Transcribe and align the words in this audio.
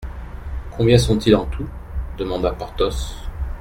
Combien 0.71 0.97
sont-ils 0.97 1.35
en 1.35 1.45
tout? 1.45 1.69
demanda 2.17 2.49
Porthos. 2.51 3.15